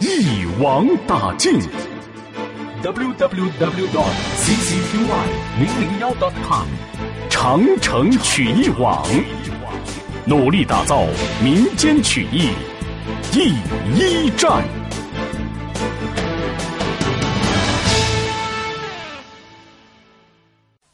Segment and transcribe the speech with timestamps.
[0.00, 1.60] 一网打尽。
[2.82, 4.96] www dot ccqy
[5.58, 6.66] 零零幺 dot com。
[7.28, 9.06] 长城曲艺网，
[10.24, 11.06] 努力打造
[11.42, 12.48] 民间曲艺
[13.30, 13.52] 第
[13.94, 14.64] 一站。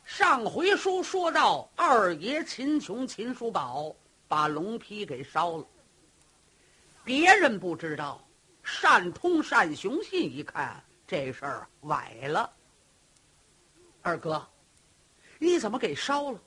[0.05, 3.95] 上回书说到，二爷秦琼、秦叔宝
[4.27, 5.65] 把龙批给烧了。
[7.05, 8.21] 别人不知道，
[8.83, 12.52] 单通、单雄信一看这事儿崴了。
[14.02, 14.46] 二哥。
[15.38, 16.41] 你怎么给烧了？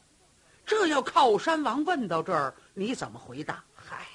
[0.66, 3.64] 这要靠山王问到这儿，你怎么回答？
[3.76, 4.08] 嗨，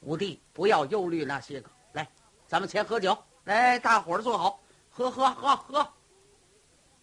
[0.00, 1.70] 五弟，不要忧虑那些个。
[1.92, 2.06] 来，
[2.46, 3.16] 咱们先喝酒。
[3.44, 5.92] 来，大伙儿坐好，喝喝喝喝。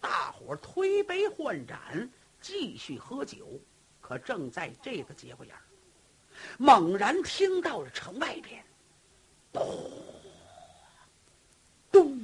[0.00, 2.08] 大伙儿推杯换盏，
[2.40, 3.60] 继续喝酒。
[4.00, 5.62] 可正在这个节骨眼儿，
[6.58, 8.64] 猛然听到了城外边，
[9.54, 9.90] 咚
[11.92, 12.18] 咚。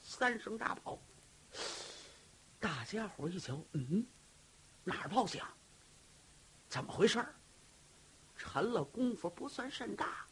[0.00, 0.98] 三声大炮，
[2.58, 4.06] 大家伙一瞧，嗯，
[4.82, 5.46] 哪儿炮响？
[6.66, 7.34] 怎么回事儿？
[8.36, 10.24] 沉了功夫不算甚大，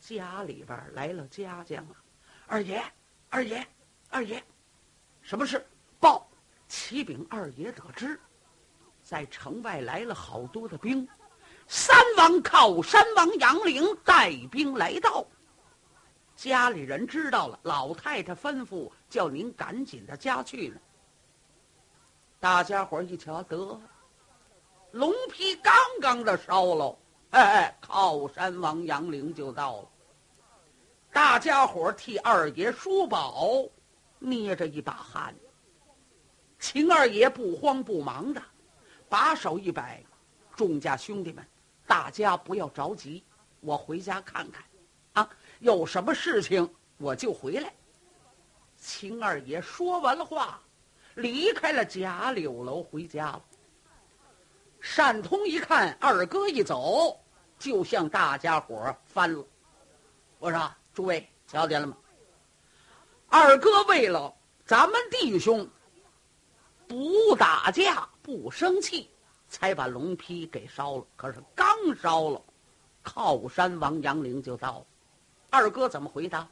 [0.00, 2.02] 家里边来了家将啊！
[2.48, 2.82] 二爷，
[3.28, 3.66] 二爷，
[4.08, 4.42] 二爷，
[5.22, 5.64] 什么事？
[6.00, 6.28] 报！
[6.66, 8.20] 启禀二爷得知，
[9.02, 11.08] 在城外来了好多的兵，
[11.70, 15.24] 三王靠山王杨凌带兵来到。
[16.34, 20.80] 家里人知道了，老太太吩咐叫您赶紧的家去呢。
[22.40, 23.78] 大家伙一瞧，得，
[24.92, 26.98] 龙皮刚刚的烧了，
[27.30, 29.88] 哎，靠山王杨凌就到了。
[31.12, 33.64] 大家伙替二爷叔宝
[34.18, 35.34] 捏着一把汗。
[36.58, 38.40] 秦二爷不慌不忙的，
[39.08, 40.02] 把手一摆，
[40.56, 41.44] 众家兄弟们，
[41.88, 43.24] 大家不要着急，
[43.60, 44.62] 我回家看看。
[45.14, 45.28] 啊
[45.58, 47.74] 有什么事情我就回来。
[48.76, 50.62] 秦二爷说完了话，
[51.16, 53.42] 离开了贾柳楼回家了。
[54.96, 57.18] 单通一看二哥一走，
[57.58, 59.44] 就向大家伙翻了。
[60.38, 61.96] 我说：“诸位瞧见了吗？
[63.26, 64.32] 二哥为了
[64.64, 65.68] 咱们弟兄
[66.86, 69.10] 不打架不生气，
[69.48, 71.06] 才把龙批给烧了。
[71.16, 71.66] 可是刚
[71.96, 72.42] 烧了，
[73.02, 74.86] 靠山王杨凌就到了。”
[75.50, 76.46] 二哥怎么回答？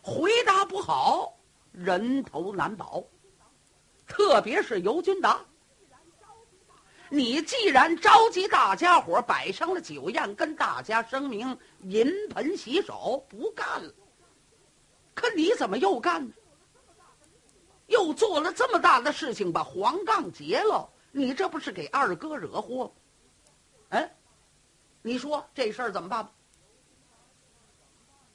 [0.00, 1.34] 回答不好，
[1.70, 3.04] 人头难保。
[4.06, 5.40] 特别是尤军达，
[7.08, 13.92] 你既然召集大家伙摆上了酒宴，跟大家声明银盆洗手，不干了。
[15.14, 16.34] 可你怎么又干呢？
[17.86, 22.92] 又做了这么大的事情，把黄杠结了，你这不是给二哥惹祸？
[23.90, 24.10] 哎，
[25.02, 26.28] 你说这事儿怎么办？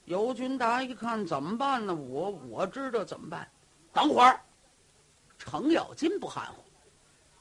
[0.06, 1.94] 尤军达一看怎么办呢？
[1.94, 3.46] 我我知道怎么办。
[3.92, 4.40] 等会儿，
[5.40, 6.64] 程咬金不含糊，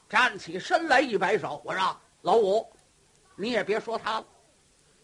[0.09, 2.67] 站起身来一摆手，我说：“老五，
[3.35, 4.25] 你也别说他了，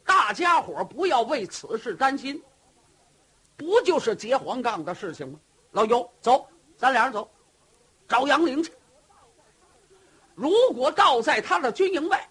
[0.04, 2.44] 大家伙不要为此事担心。
[3.56, 5.40] 不就是结黄杠的事情吗？
[5.72, 7.30] 老尤，走，咱俩人走，
[8.08, 8.74] 找杨凌去。
[10.36, 12.30] 如果倒在他的军营外，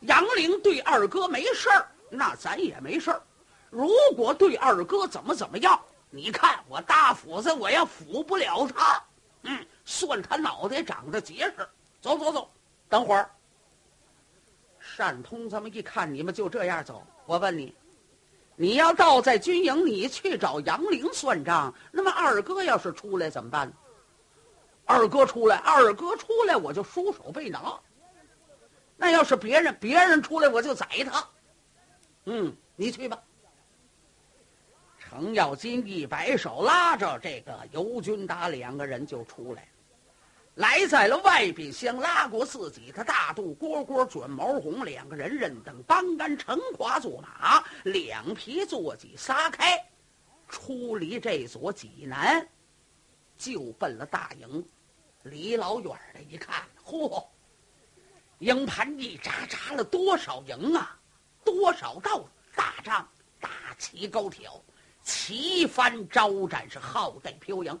[0.00, 3.22] 杨凌对二哥没事儿，那咱也没事儿。”
[3.70, 5.80] 如果对二哥怎么怎么样，
[6.10, 9.00] 你看我大斧子，我要斧不了他，
[9.42, 11.68] 嗯，算他脑袋长得结实。
[12.00, 12.50] 走走走，
[12.88, 13.30] 等会儿。
[14.96, 17.06] 单通这么一看，你们就这样走。
[17.26, 17.74] 我问你，
[18.56, 23.72] 你要倒在军营，你去找杨凌算账，那么二哥要是出来怎么办？
[24.90, 27.78] 二哥出来，二哥出来，我就束手被拿。
[28.96, 31.24] 那要是别人，别人出来，我就宰他。
[32.24, 33.16] 嗯，你去吧。
[34.98, 39.68] 程咬金一摆手，拉着这个尤军达两个人就出来，
[40.56, 49.80] 来在了外边，先拉过自己的大肚蝈蝈准毛红两个人，人等帮杆乘华坐马，两匹坐骑撒开，
[50.48, 52.44] 出离这座济南，
[53.36, 54.64] 就奔了大营。
[55.22, 57.24] 离老远的一看，嚯，
[58.38, 60.98] 营盘一扎扎了多少营啊，
[61.44, 62.24] 多少道
[62.54, 63.08] 大仗。
[63.40, 64.62] 大旗高挑，
[65.02, 67.78] 旗帆招展，是浩带飘扬。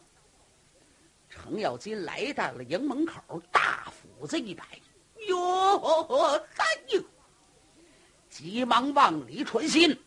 [1.28, 3.20] 程咬金来到了营门口，
[3.52, 4.64] 大斧子一摆，
[5.28, 5.76] 哟，
[6.56, 7.02] 哎呦！
[8.30, 9.98] 急忙往里传信，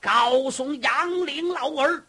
[0.00, 2.04] 告诉杨凌老儿，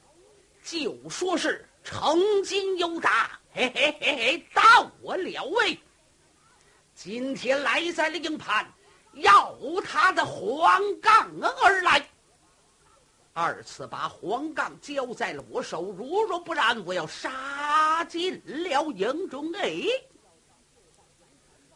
[0.64, 5.80] 就说是成金有达，嘿嘿嘿嘿，到我了喂！
[6.96, 8.66] 今天来在了营盘，
[9.14, 9.56] 要
[9.86, 11.30] 他的黄杠
[11.64, 12.04] 而来。
[13.34, 19.52] 二次把黄杠交在了我手，如若不然，我要杀进了营中。
[19.54, 19.82] 哎，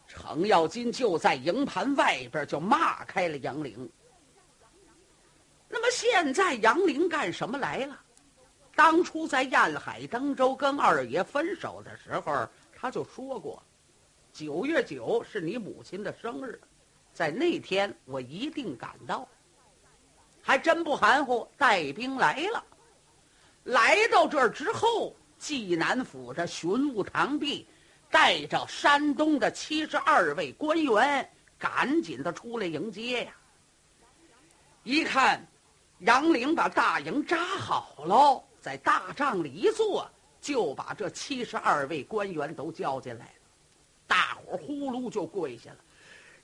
[0.08, 3.88] 程咬金就在营盘外边就骂开了杨凌。
[5.68, 8.00] 那么现在杨凌干什么来了？
[8.78, 13.60] 当初在燕海登州跟二爷分手的时候，他就说过
[14.32, 16.60] ：“九月九是你母亲的生日，
[17.12, 19.26] 在那天我一定赶到。”
[20.40, 22.64] 还真不含糊，带兵来了。
[23.64, 27.66] 来到这儿之后，济南府的巡务堂弟
[28.12, 31.28] 带着山东的七十二位官员，
[31.58, 33.32] 赶紧的出来迎接呀。
[34.84, 35.44] 一看，
[35.98, 40.10] 杨凌把大营扎好喽，在大帐里一坐，
[40.40, 43.32] 就把这七十二位官员都叫进来了。
[44.06, 45.78] 大伙呼噜就跪下了。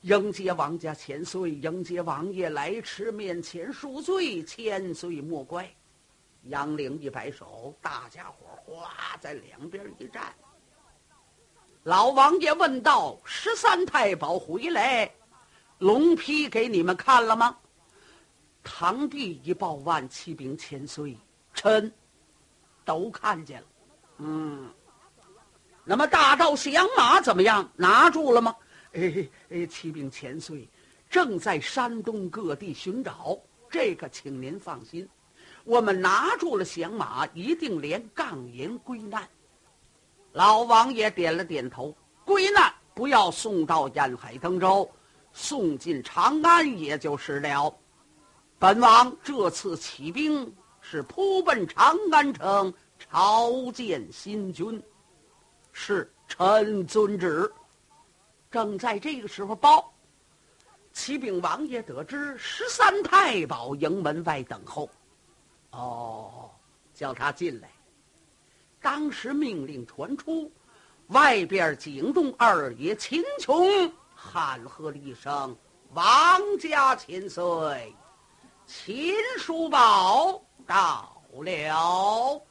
[0.02, 5.68] 迎接王家千岁，迎接王爷来迟，面前恕罪，千岁莫怪。
[6.42, 10.34] 杨凌一摆手，大家伙哗在两边一站。
[11.84, 15.10] 老王爷问道：“十三太保回来，
[15.78, 17.56] 龙批给你们看了吗？”
[18.62, 21.16] 堂弟一报万骑兵千岁，
[21.54, 21.90] 臣
[22.84, 23.66] 都看见了。
[24.18, 24.70] 嗯，
[25.84, 27.68] 那么大道响马怎么样？
[27.76, 28.54] 拿住了吗？
[28.92, 30.68] 哎哎，启禀千岁
[31.10, 33.36] 正在山东各地寻找，
[33.68, 35.08] 这个请您放心，
[35.64, 39.28] 我们拿住了响马，一定连杠银归难。
[40.32, 44.88] 老王爷点了点头，归难不要送到沿海登州，
[45.32, 47.76] 送进长安也就是了。
[48.58, 50.54] 本王这次起兵
[50.86, 54.80] 是扑奔长安城，朝见新君，
[55.72, 57.50] 是臣遵旨。
[58.50, 59.90] 正在这个时候，报
[60.92, 64.88] 启禀王爷，得知十三太保营门外等候。
[65.70, 66.50] 哦，
[66.92, 67.70] 叫他进来。
[68.82, 70.52] 当时命令传出，
[71.06, 75.56] 外边惊动二爷秦琼，喊喝了一声
[75.94, 77.96] ：“王家千岁，
[78.66, 82.42] 秦叔宝到了。”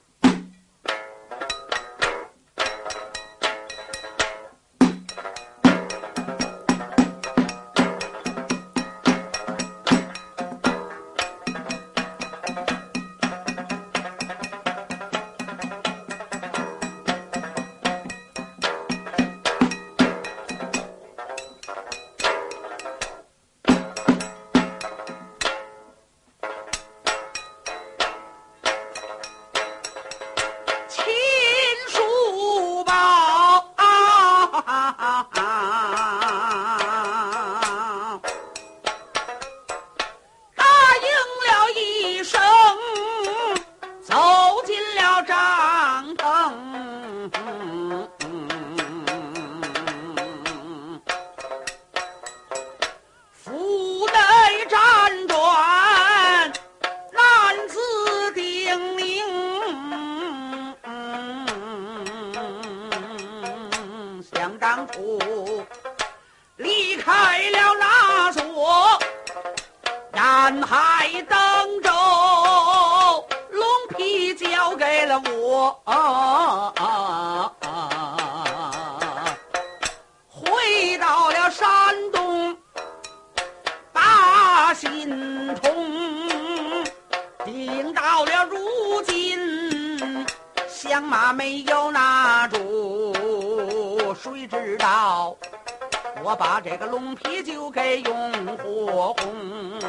[98.06, 99.80] 用火红。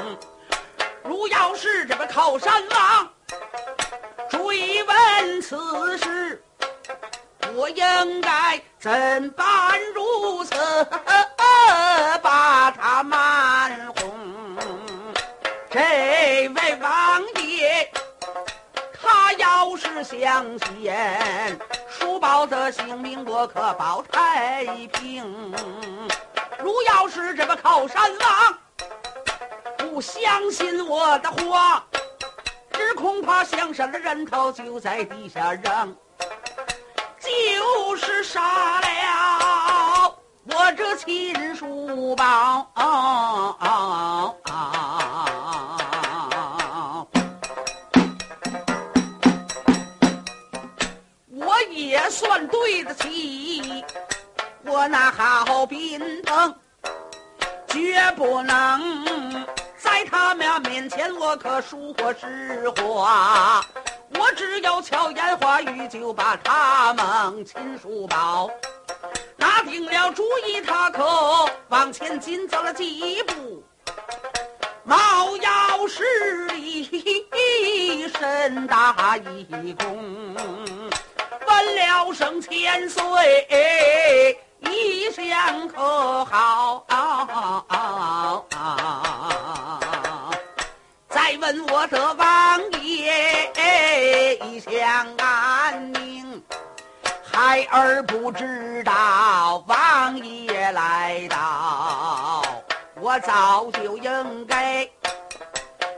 [1.03, 3.09] 如要是这个靠山王
[4.29, 5.57] 追问此。
[5.99, 6.43] 事，
[7.55, 10.55] 我应该怎般如此。
[12.23, 14.13] 把他瞒哄？
[15.71, 17.89] 这位王爷，
[19.01, 20.93] 他要是相信
[21.89, 25.55] 叔宝的性命，我可保太平。
[26.65, 28.59] 如要是这个靠山王
[29.77, 31.85] 不相信我的话，
[32.73, 35.95] 只恐怕乡上的人头就在地下扔，
[37.21, 42.67] 就是杀了我这亲叔宝。
[51.29, 53.85] 我也算对得起
[54.75, 56.53] 我那好宾朋，
[57.69, 59.47] 绝不能。
[59.79, 63.65] 在他们面前，我可说实话。
[64.19, 68.51] 我只要巧言花语，就把他们亲叔抱。
[69.37, 73.65] 拿定了主意，他可往前进走了几步，
[74.83, 79.87] 猫腰施礼，深大一躬，
[81.47, 83.05] 问了声千岁，
[84.71, 86.87] 一向可好？
[91.41, 96.43] 问我的王爷一向安宁，
[97.23, 102.43] 孩儿不知道王爷来到，
[102.99, 104.89] 我早就应该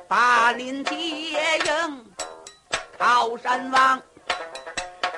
[0.09, 2.05] 把您接应。
[2.99, 4.03] 靠山王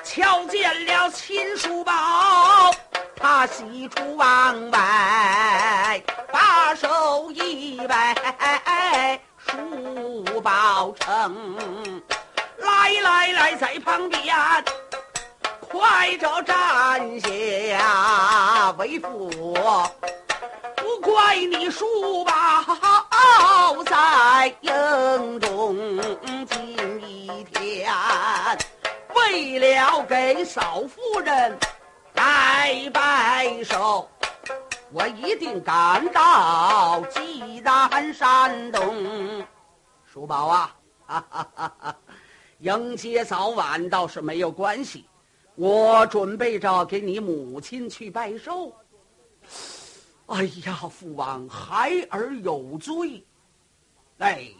[0.03, 2.71] 瞧见了秦叔宝，
[3.19, 8.15] 他喜出望外，把手一摆。
[9.37, 11.57] 书包成，
[12.57, 14.23] 来来来，在旁边
[15.69, 19.29] 快着站下，为父
[20.75, 22.33] 不怪你书包
[23.85, 25.75] 在营中
[26.47, 27.91] 今一天，
[29.15, 31.57] 为了给嫂夫人
[32.19, 34.05] 拜拜寿。
[34.91, 39.41] 我一定赶到济南山东，
[40.05, 41.97] 叔宝啊，哈哈哈哈
[42.57, 45.05] 迎接早晚倒是没有关系。
[45.55, 48.75] 我准备着给你母亲去拜寿。
[50.25, 53.25] 哎呀，父王，孩儿有罪。
[54.17, 54.51] 哎，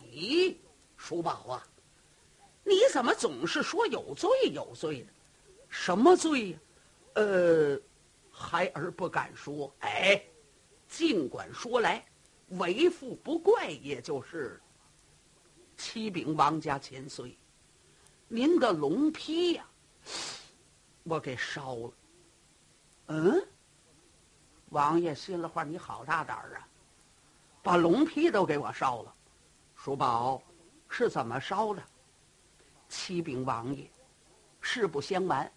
[0.96, 1.62] 叔宝啊，
[2.64, 5.08] 你怎么总是说有罪有罪的？
[5.68, 6.58] 什么罪呀？
[7.16, 7.80] 呃。
[8.42, 10.24] 孩儿不敢说，哎，
[10.88, 12.06] 尽管说来，
[12.52, 14.62] 为父不怪，也就是。
[15.76, 17.38] 启禀王家千岁，
[18.30, 19.68] 您的龙批呀，
[21.04, 21.92] 我给烧了。
[23.08, 23.48] 嗯，
[24.70, 26.68] 王爷心里话，你好大胆儿啊，
[27.62, 29.14] 把龙批都给我烧了。
[29.76, 30.42] 叔宝
[30.88, 31.84] 是怎么烧的？
[32.88, 33.92] 启禀王爷，
[34.62, 35.52] 实不相瞒，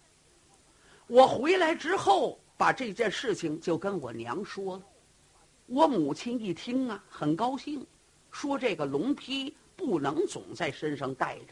[1.07, 2.39] 我回来之后。
[2.55, 4.83] 把这件事情就跟我娘说了，
[5.65, 7.85] 我母亲一听啊，很高兴，
[8.31, 11.45] 说这个龙批不能总在身上带着。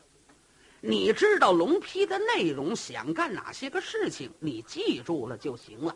[0.79, 5.93] 你知道龙批的内容，想干哪些个事情，你记住了就行了。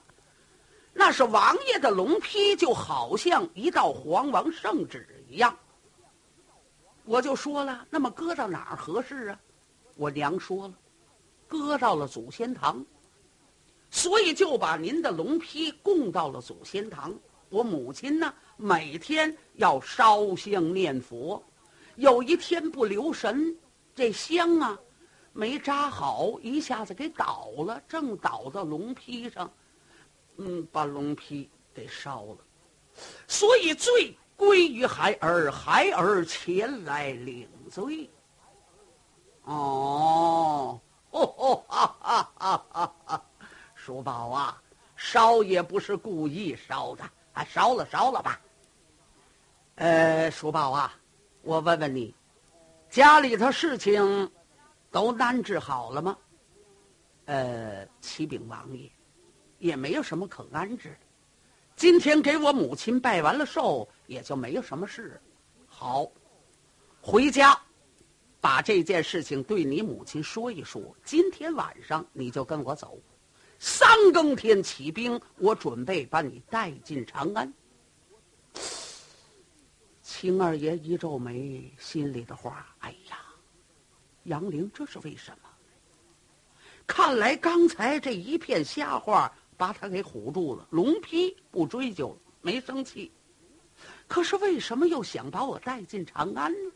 [0.92, 5.56] 那是王爷的龙批，就好像一道皇王圣旨一样。
[7.06, 9.40] 我就说了，那么搁到哪儿合适啊？
[9.96, 10.74] 我娘说了，
[11.48, 12.84] 搁到了祖先堂。
[13.90, 17.14] 所以就把您的龙坯供到了祖先堂。
[17.50, 21.42] 我母亲呢，每天要烧香念佛。
[21.96, 23.56] 有一天不留神，
[23.96, 24.78] 这香啊
[25.32, 29.50] 没扎好，一下子给倒了，正倒到龙坯上，
[30.38, 32.38] 嗯，把龙坯给烧了。
[33.28, 38.10] 所以罪归于孩儿，孩儿前来领罪。
[39.44, 40.80] 哦，
[41.12, 42.95] 哈哈哈哈哈哈！
[43.86, 44.60] 叔宝啊，
[44.96, 48.42] 烧也不是故意烧的，啊，烧了烧了吧。
[49.76, 50.92] 呃，叔宝啊，
[51.44, 52.16] 我问问你，
[52.90, 54.32] 家里头事情
[54.90, 56.18] 都安置好了吗？
[57.26, 58.90] 呃，启禀王爷，
[59.60, 61.06] 也没有什么可安置的。
[61.76, 65.22] 今天给我母亲拜完了寿，也就没有什么事。
[65.68, 66.08] 好，
[67.04, 67.56] 回家
[68.42, 70.82] 把这件事情对你母亲说一说。
[71.04, 72.98] 今天晚上你就跟我走。
[73.68, 77.52] 三更天起兵，我准备把你带进长安。
[80.04, 83.18] 秦二爷一皱眉，心里的话：哎呀，
[84.26, 85.50] 杨凌这是为什么？
[86.86, 90.68] 看来刚才这一片瞎话把他给唬住了。
[90.70, 93.12] 龙批不追究，没生气。
[94.08, 96.72] 可是为什么又想把我带进长安呢？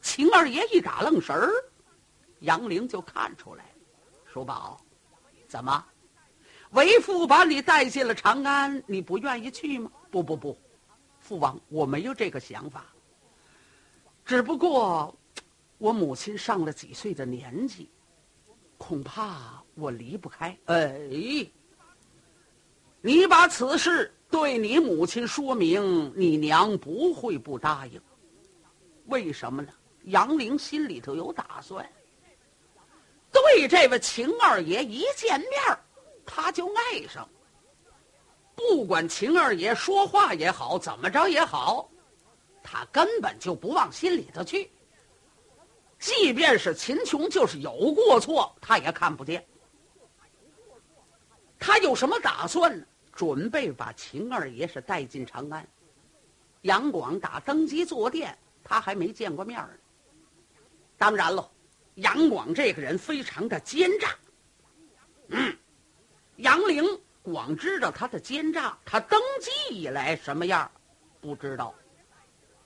[0.00, 1.52] 秦二爷一打愣神儿，
[2.38, 3.70] 杨凌就看出来了，
[4.32, 4.80] 叔宝。
[5.52, 5.84] 怎么，
[6.70, 9.92] 为父把你带进了长安，你不愿意去吗？
[10.10, 10.56] 不不不，
[11.20, 12.86] 父王，我没有这个想法。
[14.24, 15.14] 只不过，
[15.76, 17.90] 我母亲上了几岁的年纪，
[18.78, 20.56] 恐怕我离不开。
[20.64, 20.98] 哎，
[23.02, 28.00] 你把此事对你母亲说明，你娘不会不答应。
[29.04, 29.70] 为什么呢？
[30.04, 31.86] 杨凌心里头有打算，
[33.32, 35.50] 对这位秦二爷一见面
[36.24, 37.28] 他就爱上。
[38.54, 41.90] 不管秦二爷说话也好，怎么着也好，
[42.62, 44.70] 他根本就不往心里头去。
[45.98, 49.44] 即便是秦琼，就是有过错，他也看不见。
[51.58, 52.84] 他有什么打算呢？
[53.14, 55.66] 准备把秦二爷是带进长安。
[56.62, 59.70] 杨广打登基坐殿，他还没见过面呢。
[60.96, 61.50] 当然了，
[61.96, 64.08] 杨广这个人非常的奸诈。
[65.28, 65.56] 嗯，
[66.36, 66.84] 杨凌
[67.22, 70.70] 广知道他的奸诈，他登基以来什么样，
[71.20, 71.74] 不知道。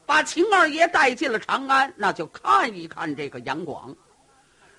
[0.04, 3.94] 把秦二爷带进了长安，那就看一看这个杨广。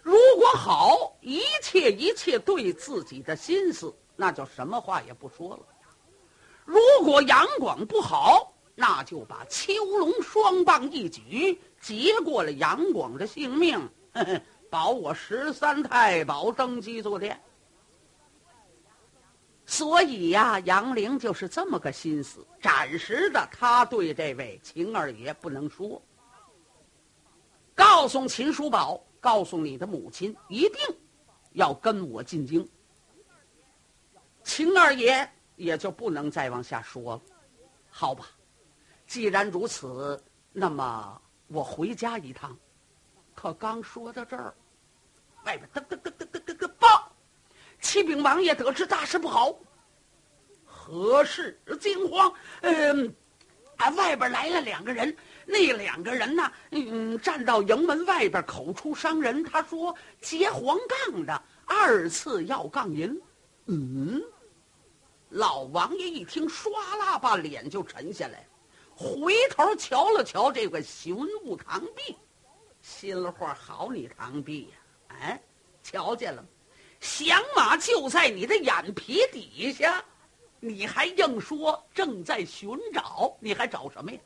[0.02, 5.60] 如果好，一切一切对自己的心思，那就什么话也不说了。
[6.64, 13.78] 如果杨广不好，那就把秋龙双棒一举，结过了杨广的性命，
[14.70, 17.40] 保我十三太保登基坐殿。
[19.66, 22.46] 所以呀，杨凌就是这么个心思。
[22.62, 26.02] 暂时的，他对这位秦二爷不能说。
[27.76, 30.80] 告诉秦叔宝，告诉你的母亲，一定
[31.52, 32.68] 要跟我进京。
[34.44, 37.22] 秦二爷也就不能再往下说了。
[37.90, 38.28] 好吧，
[39.06, 40.22] 既然如此，
[40.54, 42.58] 那么我回家一趟。
[43.40, 44.52] 可刚说到这儿，
[45.46, 47.12] 外边噔噔噔噔噔噔噔报。
[47.80, 49.56] 启禀王爷，得知大事不好。
[50.66, 52.34] 何事惊慌？
[52.62, 53.16] 嗯，
[53.76, 55.16] 啊，外边来了两个人。
[55.46, 56.52] 那两个人呢？
[56.72, 59.44] 嗯，站到营门外边，口出伤人。
[59.44, 60.76] 他说劫黄
[61.06, 63.22] 杠的，二次要杠银。
[63.68, 64.20] 嗯，
[65.30, 68.48] 老王爷一听，唰啦把脸就沉下来，
[68.96, 72.18] 回头瞧了瞧这个寻物堂壁，
[72.88, 74.78] 心里话：好你堂壁呀！
[75.10, 75.42] 哎，
[75.84, 76.48] 瞧见了吗？
[77.02, 80.04] 响马就在你的眼皮底下，
[80.62, 83.36] 你还硬说正在寻找？
[83.42, 84.20] 你还找什么呀？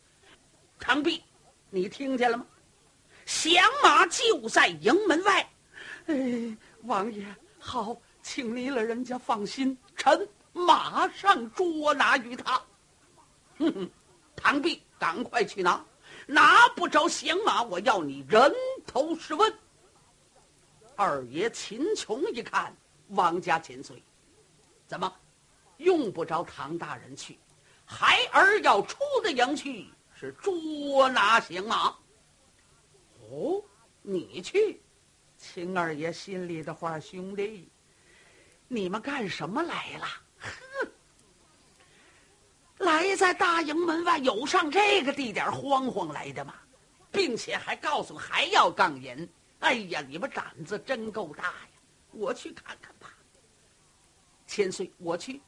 [0.79, 1.23] 堂壁，
[1.71, 2.45] 你听见了吗？
[3.25, 3.51] 响
[3.83, 5.49] 马就在营门外。
[6.05, 7.25] 哎，王爷
[7.57, 12.61] 好，请您了人家放心，臣马上捉拿于他。
[13.57, 13.89] 哼哼，
[14.35, 15.83] 堂壁，赶快去拿，
[16.31, 18.53] 拿不着响马，我要你人
[18.87, 19.53] 头试问。
[20.95, 22.73] 二爷秦琼一看，
[23.09, 24.01] 王家千岁，
[24.87, 25.13] 怎么
[25.75, 27.37] 用不着唐大人去？
[27.85, 31.93] 孩儿要出的营去是捉拿行马。
[33.29, 33.61] 哦，
[34.01, 34.81] 你去，
[35.37, 37.67] 秦二爷心里的话，兄弟，
[38.69, 40.07] 你们干什么来了？
[43.15, 46.53] 在大营门外，有上这个地点慌慌来的吗？
[47.11, 49.27] 并且还告诉还要杠银。
[49.59, 51.69] 哎呀，你们胆子真够大呀！
[52.11, 53.13] 我去看看吧。
[54.47, 55.41] 千岁，我去。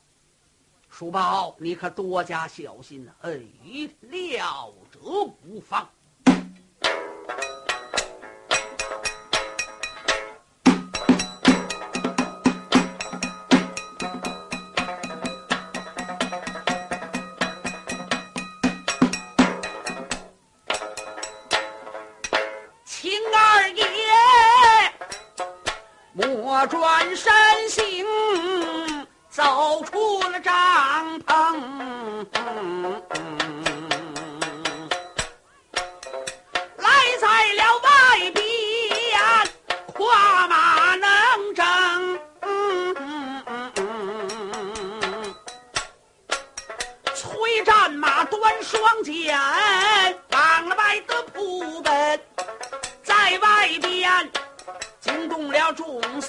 [0.89, 3.09] 叔宝，你可多加小心！
[3.21, 3.41] 哎，
[4.01, 4.99] 料者
[5.43, 5.89] 无方。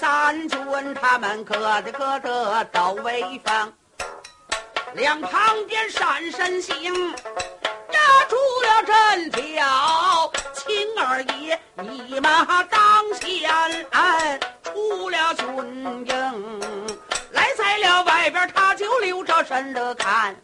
[0.05, 3.73] 三军，他们可得可得到威风。
[4.93, 10.31] 两旁边闪身行，压住了阵脚。
[10.53, 13.49] 秦二爷一马当先，
[14.63, 16.61] 出了军营，
[17.31, 20.35] 来在了外边，他就留着神的看。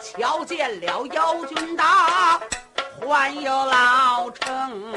[0.00, 2.40] 瞧见了姚军大，
[3.06, 4.94] 还有老成。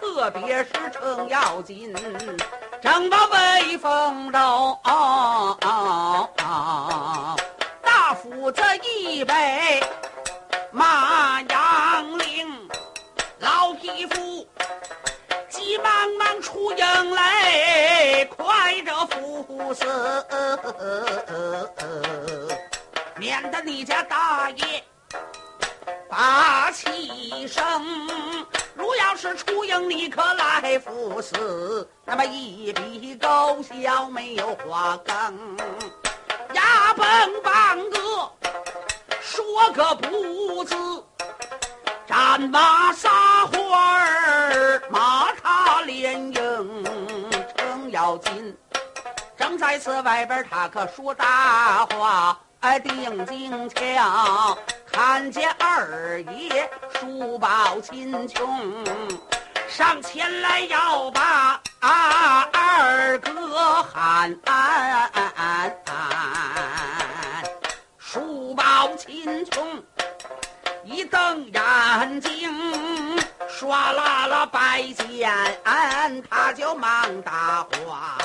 [0.00, 1.94] 特别是程咬金，
[2.82, 4.76] 正把威风都
[7.80, 9.80] 大斧子一背，
[10.72, 12.68] 马杨凌，
[13.38, 14.44] 老匹夫
[15.48, 19.86] 急忙忙出营来，快着父死，
[23.16, 24.84] 免得你家大爷
[26.10, 27.62] 把气生。
[28.74, 35.56] 如要是出营，你可来赴死，那么一笔勾销没有花梗，
[36.54, 37.06] 牙崩
[37.42, 37.98] 棒个
[39.20, 40.74] 说个不字。
[42.06, 46.84] 战马撒花儿，马踏连营。
[47.56, 48.56] 程咬金
[49.36, 52.38] 正在此外边，他可说大话。
[52.62, 54.56] 哎，定睛瞧，
[54.90, 58.84] 看见二爷书报秦琼
[59.68, 64.38] 上前来要把啊二哥喊。
[67.98, 69.82] 书报秦琼。
[70.84, 72.48] 一瞪眼睛，
[73.48, 75.32] 唰啦啦拜见，
[76.30, 78.18] 他就忙答话：“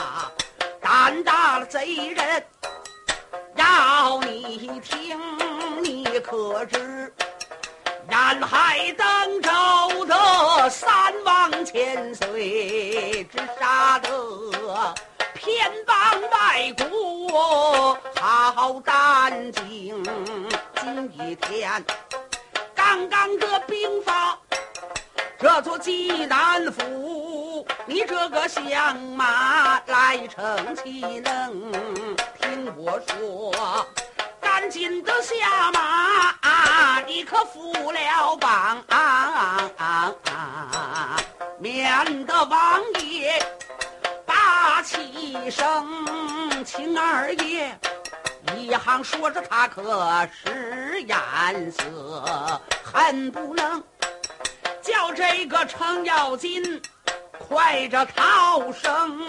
[0.82, 2.44] 胆大了贼人，
[3.98, 5.20] 要你听，
[5.82, 7.12] 你可知？
[8.08, 14.08] 南海登州的三王千岁，只杀得
[15.34, 15.98] 偏帮
[16.30, 20.04] 外国，好胆惊，
[20.80, 21.84] 今一天。”
[22.76, 24.38] 刚刚这兵发，
[25.40, 26.84] 这座济南府，
[27.86, 31.72] 你这个相马来成岂能？
[32.42, 33.86] 听我说，
[34.42, 38.00] 赶紧的下马，你可扶了
[38.40, 38.84] 帮，
[41.60, 43.42] 免得王爷
[44.26, 47.78] 把气生，秦二爷。
[48.56, 53.84] 一行说着，他可是颜色，恨不能
[54.82, 56.82] 叫这个程咬金
[57.48, 59.28] 快着逃生。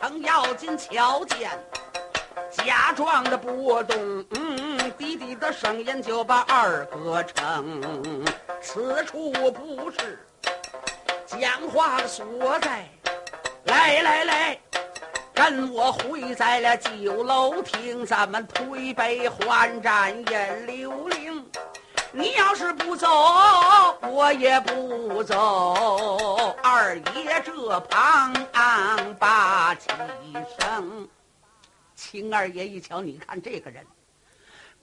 [0.00, 1.50] 程咬金瞧见
[2.50, 4.24] 假装的波动，
[4.98, 8.24] 低低的声音就把二哥称
[8.60, 10.18] ：“此处不是
[11.26, 12.26] 讲话的所
[12.60, 12.88] 在，
[13.64, 14.58] 来来来。”
[15.34, 21.21] 跟我回在了酒楼厅，咱们推杯换盏饮流灵。
[22.14, 23.08] 你要是不走，
[24.02, 26.54] 我也不走。
[26.62, 28.34] 二爷这旁
[29.18, 29.88] 把起
[30.60, 31.08] 声，
[31.94, 33.86] 秦二爷一瞧，你看这个人，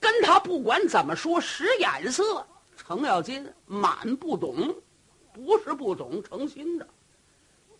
[0.00, 2.44] 跟他不管怎么说使眼色。
[2.76, 4.74] 程咬金满不懂，
[5.32, 6.88] 不是不懂，成心的，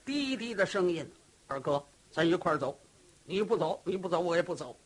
[0.04, 1.10] 低低的声音，
[1.48, 1.84] 二哥。
[2.12, 2.78] 咱一块儿走，
[3.24, 4.76] 你不走，你不走，我也不走。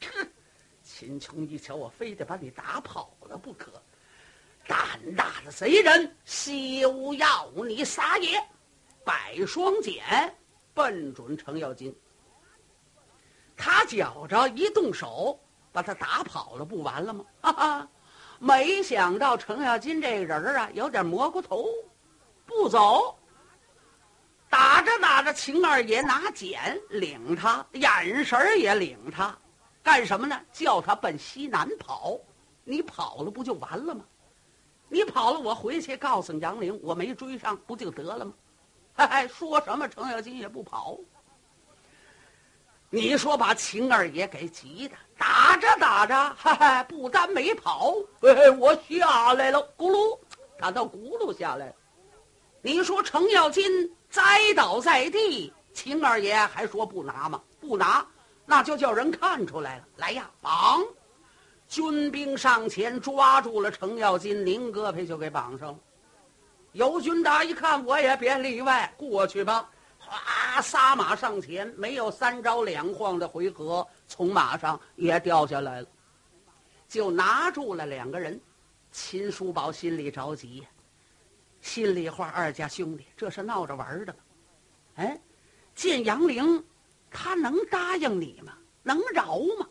[0.00, 0.26] 哼！
[0.82, 3.72] 秦琼一瞧，我非得把你打跑了不可！
[4.66, 4.78] 胆
[5.14, 8.42] 大的贼人，休要你撒野！
[9.04, 10.00] 摆双锏，
[10.74, 11.94] 奔准程咬金。
[13.56, 15.38] 他觉着一动手，
[15.72, 17.24] 把他打跑了，不完了吗？
[17.40, 17.88] 哈哈！
[18.38, 21.66] 没想到程咬金这个人啊，有点蘑菇头，
[22.44, 23.16] 不走。
[24.50, 26.58] 打着打着，秦二爷拿锏
[26.90, 29.36] 领他，眼神也领他，
[29.82, 30.40] 干什么呢？
[30.52, 32.18] 叫他奔西南跑。
[32.64, 34.04] 你跑了不就完了吗？
[34.88, 38.32] 你跑了，我回去告诉杨凌，我没追上，不就得了吗？
[38.96, 40.98] 哎，说什么程咬金也不跑。
[42.88, 50.18] 你说把秦二爷给急的，打着打着，哈哈，不但没跑，哎，我下来了，咕噜，
[50.58, 51.74] 他倒咕噜下来。
[52.62, 53.92] 你说程咬金？
[54.08, 57.42] 栽倒在地，秦二爷还说不拿吗？
[57.60, 58.06] 不拿，
[58.46, 59.84] 那就叫人看出来了。
[59.96, 60.82] 来呀，绑！
[61.68, 65.78] 军兵上前抓住了程咬金，拧胳膊就给绑上了。
[66.72, 69.68] 尤军达一看，我也别例外，过去吧！
[69.98, 75.88] 哗，撒马上前，没有三招两晃的回合，从马上也掉下来了，
[76.86, 78.40] 就拿住了两个人。
[78.92, 80.68] 秦叔宝心里着急呀。
[81.60, 84.14] 心里话，二家兄弟这是闹着玩的，
[84.94, 85.20] 哎，
[85.74, 86.64] 见杨凌，
[87.10, 88.52] 他能答应你吗？
[88.82, 89.66] 能饶吗？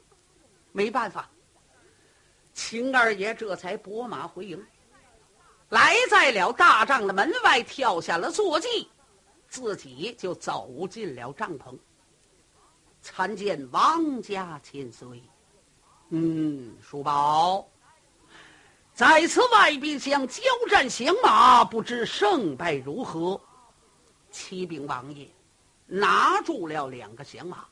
[0.74, 1.30] 没办法，
[2.56, 4.66] 秦二爷这才拨马回营，
[5.70, 8.90] 来在了大帐的门外，跳下了坐骑，
[9.50, 11.78] 自己就走进了帐篷，
[13.02, 15.22] 参见王家千岁。
[16.10, 17.68] 嗯，叔宝。
[18.94, 23.40] 在此外边想交战降马，不知胜败如何。
[24.32, 25.30] 启禀王爷，
[25.86, 27.66] 拿住了两个降马。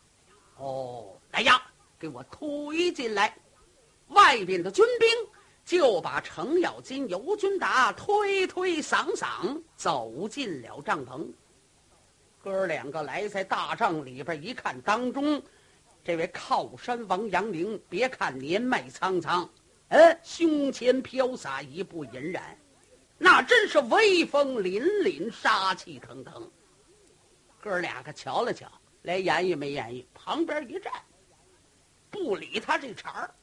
[0.57, 1.61] 哦，来呀，
[1.97, 3.33] 给我推进来！
[4.13, 5.09] 外边的军兵
[5.65, 11.27] 就把程咬金、尤军达推推搡搡走进了帐篷。
[12.41, 15.41] 哥两个来在大帐里边一看，当中
[16.03, 19.49] 这位靠山王杨凌，别看年迈苍苍，
[19.87, 22.41] 嗯，胸前飘洒一部银髯，
[23.17, 26.51] 那真是威风凛凛，杀气腾腾。
[27.61, 28.69] 哥俩个瞧了瞧，
[29.03, 30.91] 连言语没言语，旁边一站，
[32.11, 33.33] 不理他这茬儿。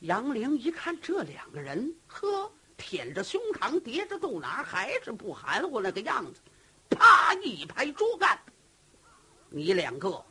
[0.00, 6.40] 杨凌一看这两个人，呵，舔着胸膛，叠着肚腩，还是不含糊那个样子，
[6.88, 8.38] 啪一拍桌干
[9.50, 10.24] ：“你两个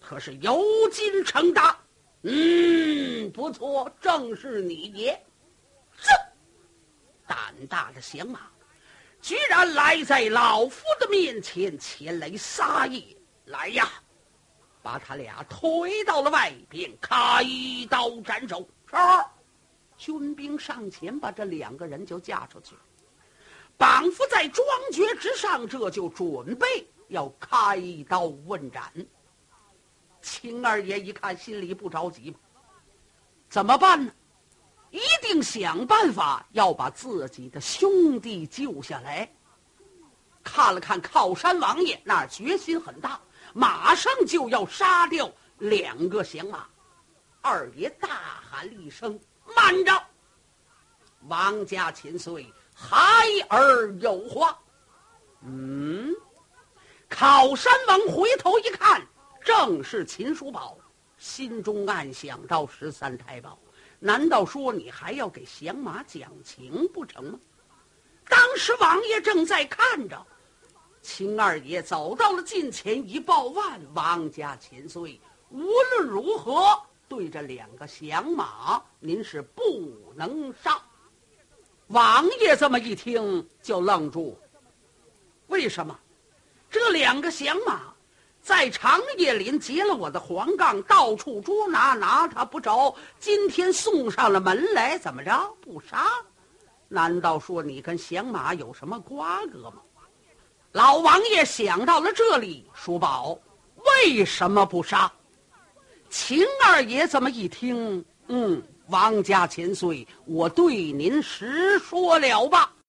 [0.00, 1.78] 可是有金成大？
[2.22, 5.22] 嗯，不错，正是你爷。
[5.98, 6.10] 这
[7.26, 8.40] 胆大的响马，
[9.20, 13.04] 居然来在老夫的面前，前来撒野！
[13.44, 13.90] 来呀，
[14.82, 17.44] 把他俩推到了外边，开
[17.90, 18.98] 刀斩首。”是，
[19.96, 22.74] 军兵上前把这两个人就架出去，
[23.78, 26.66] 绑缚在庄橛之上，这就准备
[27.08, 28.92] 要开刀问斩。
[30.20, 32.36] 秦二爷一看，心里不着急
[33.48, 34.12] 怎么办呢？
[34.90, 39.26] 一定想办法要把自己的兄弟救下来。
[40.44, 43.18] 看了看靠山王爷，那决心很大，
[43.54, 46.68] 马上就要杀掉两个降马。
[47.42, 49.18] 二爷大喊了一声
[49.56, 49.92] ：“慢着！”
[51.26, 52.96] 王家千岁，孩
[53.48, 54.56] 儿有话。
[55.42, 56.14] 嗯，
[57.08, 59.04] 靠山王回头一看，
[59.44, 60.78] 正是秦叔宝，
[61.18, 63.58] 心中暗想到：十三太保，
[63.98, 67.40] 难道说你还要给降马讲情不成吗？
[68.28, 70.24] 当时王爷正在看着，
[71.02, 76.80] 秦二爷走到了近前，一抱腕：“王家千岁，无论如何。”
[77.12, 79.62] 对着两个响马，您是不
[80.16, 80.80] 能杀。
[81.88, 84.34] 王爷这么一听就愣住，
[85.48, 85.94] 为什么？
[86.70, 87.82] 这两个响马
[88.40, 92.96] 在长夜林劫了我的黄杠，到处捉拿，拿他不着。
[93.20, 96.06] 今天送上了门来，怎么着不杀？
[96.88, 99.82] 难道说你跟响马有什么瓜葛吗？
[100.72, 103.38] 老王爷想到了这里，叔宝，
[103.84, 105.12] 为什么不杀？
[106.12, 112.71] 秦二爷这么一听，嗯，王家千岁，我对您实说了吧。